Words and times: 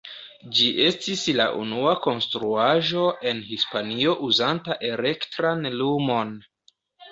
Ĝi 0.59 0.69
estis 0.85 1.25
la 1.39 1.45
unua 1.63 1.91
konstruaĵo 2.05 3.05
en 3.33 3.43
Hispanio 3.51 4.17
uzanta 4.31 4.81
elektran 4.91 5.71
lumon. 5.79 6.37